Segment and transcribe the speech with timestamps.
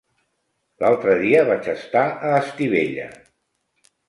[0.83, 3.07] L'altre dia vaig estar a Estivella.